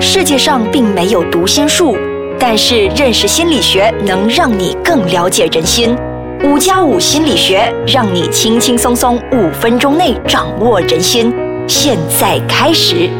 [0.00, 1.96] 世界上并没有读心术，
[2.38, 5.96] 但是认识心理学能让你更了解人心。
[6.44, 11.34] 五加五心理学让你轻轻松松五分钟内掌握人心。
[11.66, 13.10] 现在开始，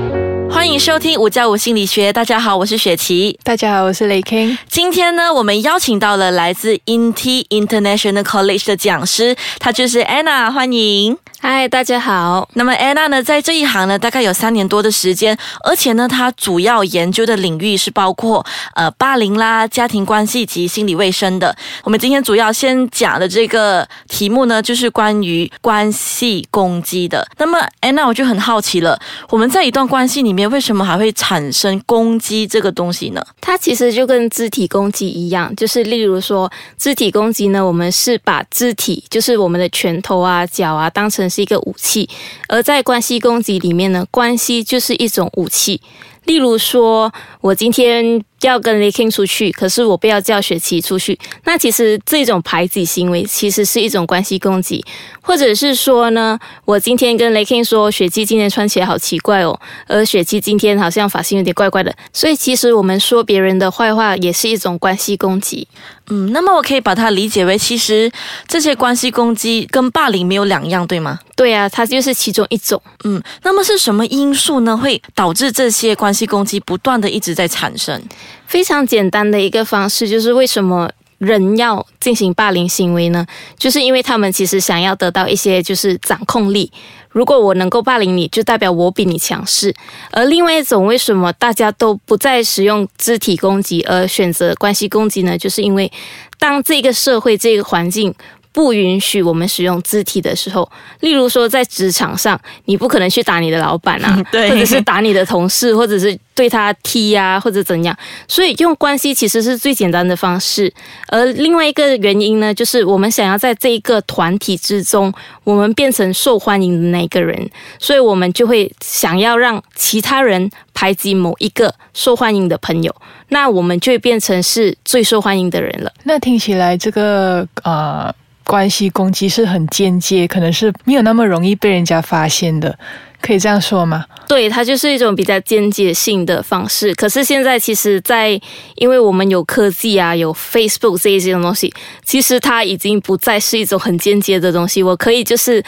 [0.49, 2.13] 欢迎收听五加五心理学。
[2.13, 3.37] 大家好，我是雪琪。
[3.43, 4.57] 大家好，我是雷 King。
[4.69, 11.19] 今天呢，我们邀请到了来自 INT International College 的讲师，他就是 Anna，欢迎。
[11.41, 12.49] 嗨，大家好。
[12.55, 18.45] 那么 Anna 呢，在这一行呢，大概有三年多的时间，而且呢，她主要研究的领域是包括
[18.75, 21.57] 呃霸凌啦、家庭关系及心理卫生的。
[21.85, 27.25] 我们今天主要先讲的这个题目呢，就是关于关系攻击的。
[27.39, 28.99] 那么 Anna，我就很好奇了，
[29.31, 33.25] 我们在一段关系里面，为什么还会产生攻击这个东西呢？
[33.41, 42.09] 它其实就跟肢体攻击一样，就是例如说肢体攻击呢，我们是把肢体，就是我们的拳头啊、脚啊，当成是一个武器，
[42.49, 45.81] 而在关系攻击里面呢，关系就是一种武器。
[46.25, 54.85] 例如说，我今天要跟雷 king 出去，可是我不要叫雪琪出去，那其实这种排挤行为其实是一种关系攻击，
[55.21, 65.67] 或者是说呢，我今天跟雷 king 说，雪琪今天穿起来好奇怪哦，而雪琪今天好像发型有点怪怪的，所以其实我们说别人的坏话也是一种关系攻击。
[66.11, 68.11] 嗯，那么我可以把它理解为，其实
[68.47, 71.19] 这些关系攻击跟霸凌没有两样，对吗？
[71.37, 72.81] 对啊，它就是其中一种。
[73.05, 78.03] 嗯，那么是什么因素呢，会导致这些关系攻击不断的一直在产生？
[78.47, 83.27] 非常简单的一个方式，就是为什么人要进行霸凌行为呢？
[83.57, 86.73] 就是因为他们其实想要得到一些就是掌控力。
[87.11, 89.75] 如果我能够霸凌你，就代表我比你强势。
[90.11, 95.37] 而另外一种，为什么大家都不再使用肢体攻击，而选择关系攻击呢？
[95.37, 95.91] 就是因为
[96.39, 98.15] 当这个社会、这个环境。
[98.53, 100.69] 不允许我们使用字体的时候，
[101.01, 107.97] 例如说在职场上，你不可能去打你的老板啊， 对，或者是打你的同事，或者是对他踢呀，或者怎样。
[108.27, 110.73] 所以用关系其实是最简单的方式。
[111.09, 115.13] 而另外一个原因呢，就是我们想要在这一个团体之中，
[115.45, 117.49] 我们变成受欢迎的那个人，
[117.79, 122.95] 所以我们就会想要让其他人排挤某一个受欢迎的朋友，
[123.29, 125.93] 那我们就会变成是最受欢迎的人了。
[126.05, 128.13] 那听起来这个呃。
[128.49, 132.79] 关系攻击是很间接，可能是没有那么容易被人家发现的，
[133.21, 134.07] 可以这样说吗？
[134.27, 136.95] 对，它就是一种比较间接性的方式。
[136.95, 138.41] 可是现在其实，在
[138.77, 141.73] 因为我们有科技啊，有 Facebook 这一些东西，
[142.07, 144.83] 其实它已经不再是一种很间接的东西。
[144.83, 145.63] 我可以就是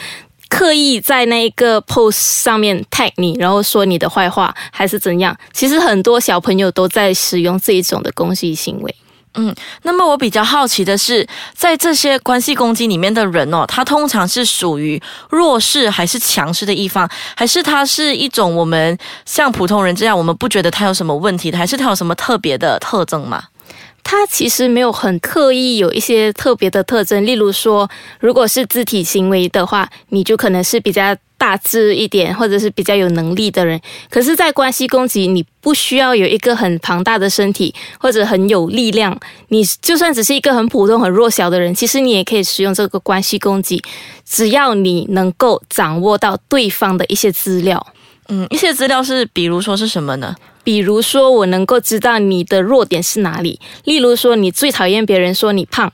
[0.49, 5.37] 刻意在那一个 post 上面 tag 你，然后说你的坏话，还是怎样？
[5.53, 8.95] 其实很多小朋友都在使用这一种的攻击行为。
[9.35, 11.25] 嗯，那么我比较好奇的是，
[11.55, 23.43] 在这些关系攻击里面的人哦，他通常是属于弱势还是强势的一方，还是他是一种我们像普通人这样，我们不觉得他有什么问题的，还是他有什么特别的特征吗？
[24.11, 27.89] 他其实没有很刻意有一些特别的特征，例如说，
[28.19, 31.15] 如果是肢体行为的话，你就可能是比较。
[31.37, 43.81] 大只一点，或者是比较有能力的人，可是，在关系攻击，你不需要有一个很庞大的身体或者很有力量，你就算只是一个很普通、很弱小的人，其实你也可以使用这个关系攻击，
[44.23, 47.87] 只要你能够掌握到对方的一些资料。
[48.29, 50.35] 嗯，一些资料是，比如说是什么呢？
[50.63, 53.59] 比如说，我能够知道你的弱点是哪里。
[53.83, 55.91] 例如说，你最讨厌别人说你胖，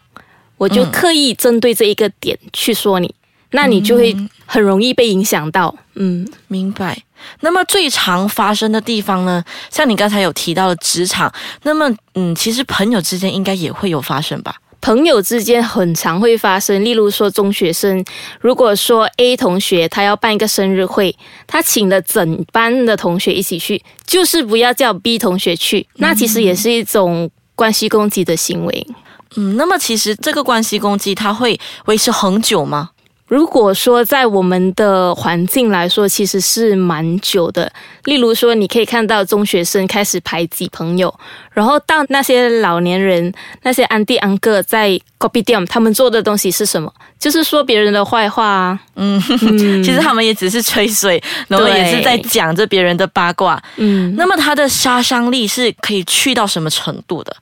[0.57, 3.13] 我就刻意针对这一个点去说你。
[3.51, 4.13] 那你就会
[4.45, 7.01] 很容易被影响到，嗯，明白。
[7.39, 9.41] 那么最常发生的地方呢？
[9.71, 14.57] 像你刚才有提到的职场，那么嗯，其实朋友之间应该也会有发生吧？
[14.79, 18.03] 朋友之间很常会发生，例如说中学生，
[18.39, 21.15] 如果说 A 同学他要办一个生日会，
[21.45, 28.87] 他请了整班的同学一起去，就是不要叫 B 同学去，那其实也是一种关系攻击的行为。
[29.35, 32.91] 嗯，那么其实这个关系攻击它会维持很久吗？
[33.27, 37.69] 如果说在我们的环境来说，其实是蛮久的。
[38.05, 41.13] 例如说，你可以看到中学生开始排挤朋友，
[41.51, 43.33] 然后到那些老年人、
[43.63, 46.91] 那些安迪安哥在 copy 掉他们做的东西是什么？
[47.19, 48.79] 就是说别人的坏话啊。
[48.95, 49.21] 嗯，
[49.83, 53.61] 其实他们也只是吹水，然后也是在讲着别人的八卦。
[53.75, 57.35] 嗯，那么它的杀伤力是可以去到什么程度的？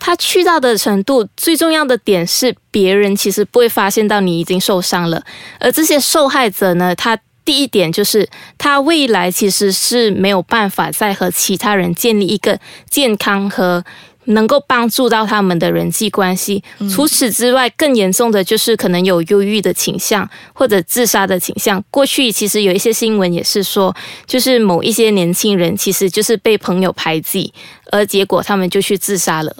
[0.00, 5.22] 他去到的程度，最重要的点是，别人其实不会发现到你已经受伤了。
[5.58, 12.58] 而这些受害者呢，他第一点就是，他未来其实是没有办法再和其他人建立一个
[12.88, 13.84] 健康和
[14.24, 16.62] 能够帮助到他们的人际关系。
[16.94, 21.82] 除此之外，更严重的就是可能有忧郁的倾向或者自杀的倾向。
[21.90, 23.96] 过去其实有一些新闻也是说，
[24.26, 27.52] 就是某一些年轻人其实就是被朋友排挤，
[27.90, 29.56] 而结果他们就去自杀了。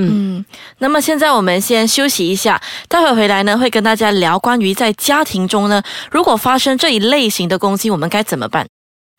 [0.00, 0.44] 嗯，
[0.78, 8.64] 那么现在我们先休息一下，待会回来呢会跟大家聊关于在家庭中呢，如果发生这一类型的攻击，我们该怎么办？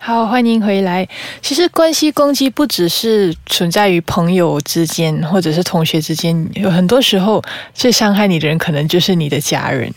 [0.02, 1.06] 好，欢迎回来。
[1.42, 7.44] 其实关系攻击不只是存在于朋友之间，或者是同学之间，有很多时候
[7.74, 9.94] 最伤害你的人，可能就是你的家人。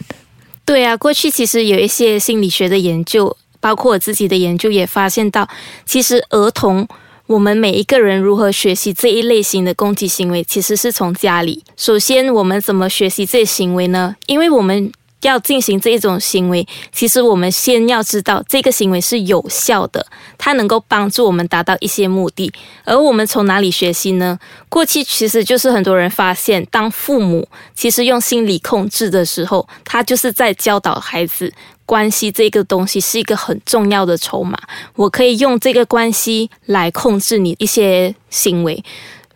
[0.65, 5.49] 对啊，过去其实有一些心理学的研究，包括我自己的研究，也发现到，
[5.87, 6.89] 其实儿童。
[7.27, 11.63] 我们每一个人如何学习这一类型的攻击行为，其实是从家里。
[11.77, 14.17] 首先，我们怎么学习这些行为呢？
[14.27, 14.93] 因为我们
[15.23, 20.05] 要进行这一种行为，其实我们先要知道这个行为是有效的，
[20.37, 22.53] 它能够帮助我们达到一些目的。
[22.85, 24.39] 而我们从哪里学习呢？
[24.69, 31.53] 过去其实就是很多人发现，当父母其实用心理控制的时候，他就是在教导孩子。
[31.93, 34.59] 关系这个东西是一个很重要的筹码，
[34.97, 38.83] 我可以用这个关系来控制你一些行为。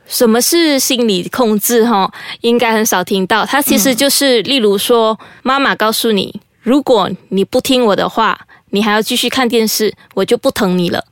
[0.06, 1.84] 什么是心理控制？
[1.84, 2.10] 哈，
[2.40, 3.44] 应该很少听到。
[3.44, 11.04] 它其实就是，例如说，妈妈告诉你，如果你不听我的话，你还要继续看电视，我就不疼你了。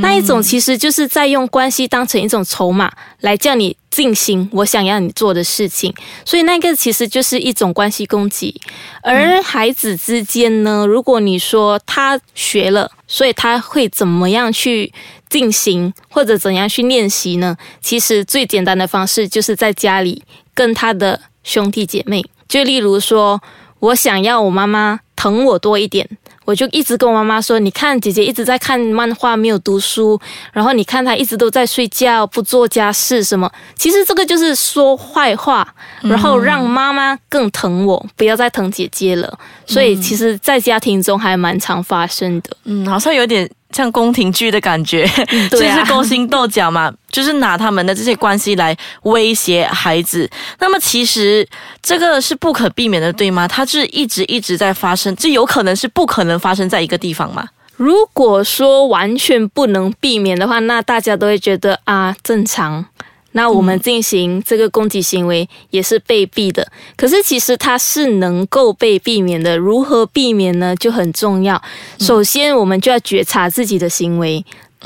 [0.00, 2.90] 那一种其实就是在用关系当成一种筹码
[3.20, 5.92] 来叫你进行我想要你做的事情，
[6.24, 8.58] 所以那个其实就是一种关系攻击。
[9.02, 14.92] 而孩子之间呢，如果你说他学了，所以他会怎么样去
[15.28, 17.56] 进行或者怎样去练习呢？
[17.80, 20.22] 其实最简单的方式就是在家里
[20.54, 23.42] 跟他的兄弟姐妹，就例如说
[23.78, 26.08] 我想要我妈妈疼我多一点。
[26.44, 30.20] 我就一直跟我妈妈说：“你看，姐姐一直在看漫画，没有读书。
[30.52, 33.50] 然后你看她一直都在睡觉，不做家事，什么？
[33.76, 39.38] 其实这个就是说坏话，然后让妈妈更疼我，不要再疼姐姐了。
[39.66, 42.56] 所以，其实，在家庭中还蛮常发生的。
[42.64, 45.06] 嗯，好像有点。”像宫廷剧的感觉，
[45.50, 50.28] 就是勾心斗角嘛， 就是拿他们的这些关系来威胁孩子。
[50.58, 51.46] 那么其实
[51.82, 53.48] 这个是不可避免的，对吗？
[53.48, 57.48] 它是一直一直在发生，这有可能是不可能发生在一个地方吗？
[57.76, 62.84] 如果说完全不能避免的话，那大家都会觉得啊，正常。
[63.32, 69.56] 那我们进行这个攻击行为也是被避的，可是其实它是能够被避免的。
[69.56, 70.76] 如何避免呢？
[70.76, 71.60] 就很重要。
[71.98, 74.44] 首先，我们就要觉察自己的行为，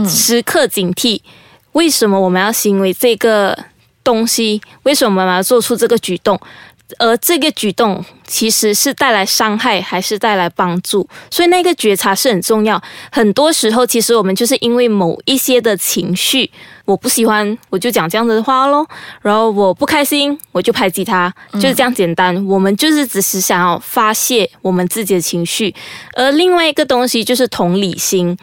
[0.08, 1.20] 时刻警惕
[1.72, 3.58] 为什么我们要行为这个
[4.02, 6.40] 东西，为什么我们要做出这个举动。
[6.98, 11.08] 而这个举动其实是带来伤害还是带来帮助？
[11.30, 12.80] 所以那个觉察是很重要。
[13.10, 16.50] 很多时候，其实我们就是因为某一些的情绪，
[16.84, 18.86] 我不喜欢，我就讲这样子的话喽。
[19.20, 22.44] 然后我不开心，我就排挤他，就是这样简单。
[22.46, 25.74] 我们就是只是想要发泄我们自己的情绪。
[26.14, 28.38] 而另外一个东西就是同理心，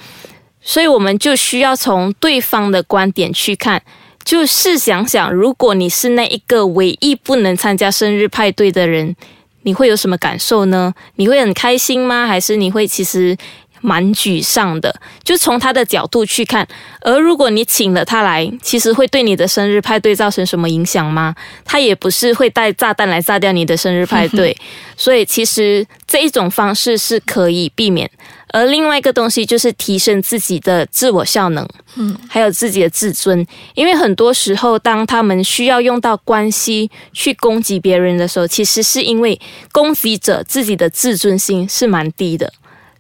[0.62, 3.82] 所以我们就需要从对方的观点去看。
[4.24, 9.16] 就试想想，如果你是那一个唯一不能参加生日派对的人，
[9.64, 10.94] 你会有什么感受呢？
[11.16, 12.26] 你会很开心吗？
[12.26, 13.38] 还是你会其实
[13.84, 14.96] 蛮沮丧的？
[15.24, 16.66] 就从他的角度去看。
[17.02, 21.36] 而如果你请了他来，其实会对你的生日派对造成什么影响吗？
[21.66, 24.58] 他也不是会带炸弹来炸掉你的生日派对，
[24.96, 28.10] 所以其实这一种方式是可以避免。
[28.54, 39.40] 而另外一个东西就是提升自己的自我效能，嗯，还有自己的自尊，因为很多时候，当他们需要用到关系去攻击别人的时候，其实是因为
[39.72, 42.54] 攻击者自己的自尊心是蛮低的。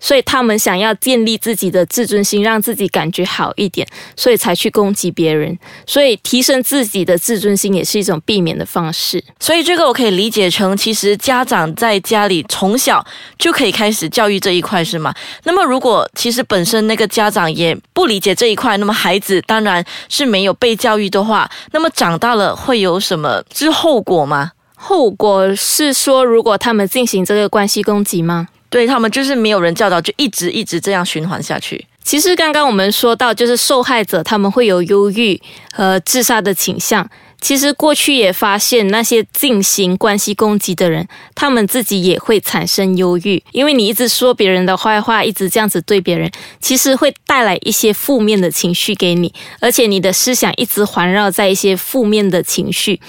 [0.03, 5.57] 所以他们想要建立自己的自尊心，让自己感觉好一点，所以才去攻击别人。
[5.87, 9.23] 所以提升自己的自尊心也是一种避免的方式。
[9.39, 13.03] 所以这个我可以理解成，其实家长在家里从小
[13.39, 15.15] 就可以开始教育这一块，是吗？
[15.45, 24.51] 那么如果其实本身那个家长也不理解这一块，那么孩子当然是没有被教育的话，那么长大了会有什么之后果吗？
[24.75, 28.49] 后果是说，如果他们进行这个关系攻击吗？
[28.73, 31.85] 对他们就是没有人教导，就一直一直这样循环下去。
[32.03, 35.39] 其实刚刚我们说到，就是受害者他们会有忧郁
[35.71, 37.07] 和自杀的倾向。
[37.39, 52.99] 其实过去也发现，那些进行关系攻击的人，他们自己也会产生忧郁，因为你一直说别人的坏话，一直这样子对别人，其实会带来一些负面的情绪给你，而且你的思想一直环绕在一些负面的情绪。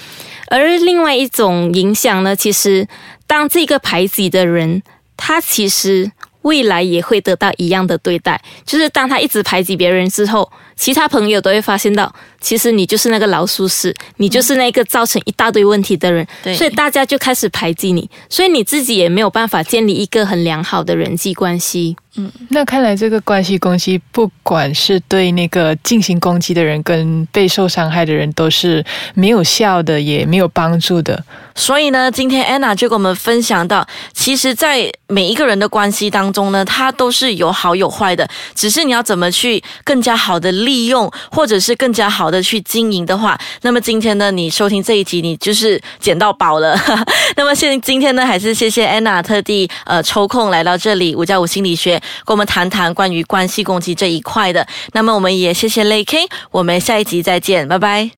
[0.49, 2.87] 而另外一种影响呢，其实
[3.25, 4.83] 当这个排挤的人。
[5.17, 21.95] 他其实未来也会得到一样的对待，就是当他一直排挤别人之后，其他朋友都会发现到，其实你就是那个老鼠屎，你就是那个造成一大堆问题的人，对所以大家就开始排挤你，所以你自己也没有办法建立一个很良好的人际关系。
[22.17, 31.21] 嗯那看来这个关系攻击，不管是对那个进行攻击的人跟被受伤害的人，都是没有效的，也没有帮助的。
[31.55, 46.77] 所以呢，今天 Anna 就跟我们分享到，其实，在每一个人的关系当中呢，它都是有好有坏的，只是你要怎么去更加好的利用，或者是更加好的去经营的话，那么今天呢，你收听这一集，你就是捡到宝了。
[47.37, 54.65] 那么现今天呢，还是谢谢安娜特地呃抽空来到这里五加五心理学，跟我们谈谈关于关系攻击这一块的。
[54.93, 58.11] 那么我们也谢谢 Lay K，我们下一集再见，拜拜。